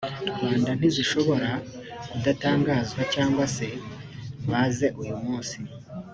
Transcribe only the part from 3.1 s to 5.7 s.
cyangwa se bazeuyumunsi